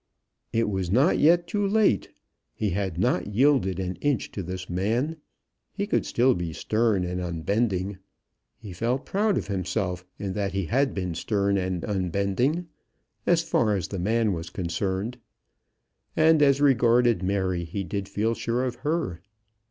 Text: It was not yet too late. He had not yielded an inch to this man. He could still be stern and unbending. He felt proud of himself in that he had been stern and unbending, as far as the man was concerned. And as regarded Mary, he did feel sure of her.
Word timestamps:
It 0.51 0.67
was 0.67 0.89
not 0.89 1.19
yet 1.19 1.45
too 1.45 1.67
late. 1.67 2.09
He 2.55 2.71
had 2.71 2.97
not 2.97 3.27
yielded 3.35 3.79
an 3.79 3.97
inch 3.97 4.31
to 4.31 4.41
this 4.41 4.67
man. 4.67 5.17
He 5.73 5.85
could 5.85 6.07
still 6.07 6.33
be 6.33 6.53
stern 6.53 7.03
and 7.03 7.21
unbending. 7.21 7.99
He 8.57 8.73
felt 8.73 9.05
proud 9.05 9.37
of 9.37 9.45
himself 9.45 10.03
in 10.17 10.33
that 10.33 10.53
he 10.53 10.65
had 10.65 10.95
been 10.95 11.13
stern 11.13 11.55
and 11.55 11.83
unbending, 11.85 12.67
as 13.27 13.43
far 13.43 13.75
as 13.75 13.89
the 13.89 13.99
man 13.99 14.33
was 14.33 14.49
concerned. 14.49 15.19
And 16.17 16.41
as 16.41 16.59
regarded 16.59 17.21
Mary, 17.21 17.63
he 17.63 17.83
did 17.83 18.09
feel 18.09 18.33
sure 18.33 18.63
of 18.65 18.77
her. 18.77 19.21